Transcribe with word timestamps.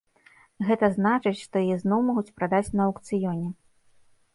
Гэта 0.69 0.89
значыць, 0.95 1.35
што 1.43 1.55
яе 1.67 1.77
зноў 1.85 2.03
могуць 2.11 2.27
прадаць 2.41 2.67
на 2.81 2.89
аўкцыёне. 2.91 3.49